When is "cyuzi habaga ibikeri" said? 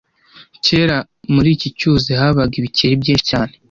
1.77-2.93